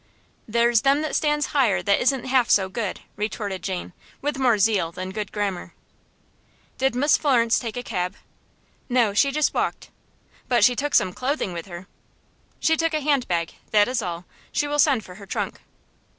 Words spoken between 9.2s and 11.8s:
just walked." "But she took some clothing with